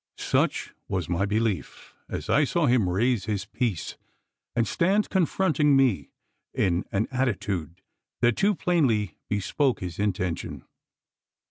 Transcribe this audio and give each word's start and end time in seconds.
Such 0.17 0.73
was 0.87 1.07
my 1.07 1.27
belief, 1.27 1.93
as 2.09 2.27
I 2.27 2.43
saw 2.43 2.65
him 2.65 2.89
raise 2.89 3.25
his 3.25 3.45
piece, 3.45 3.97
and 4.55 4.67
stand 4.67 5.11
confronting 5.11 5.75
me 5.75 6.09
in 6.55 6.85
an 6.91 7.07
attitude 7.11 7.83
that 8.21 8.35
too 8.35 8.55
plainly 8.55 9.19
bespoke 9.29 9.79
his 9.79 9.99
intention. 9.99 10.65